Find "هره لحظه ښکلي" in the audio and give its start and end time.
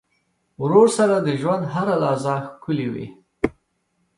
1.73-2.87